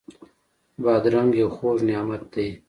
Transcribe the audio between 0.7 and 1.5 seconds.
بادرنګ یو